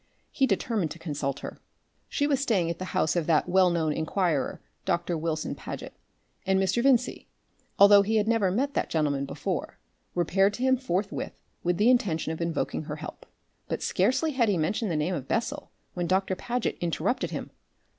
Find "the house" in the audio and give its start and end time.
2.79-3.15